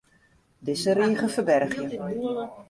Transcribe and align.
Dizze 0.69 0.91
rige 0.99 1.27
ferbergje. 1.35 1.93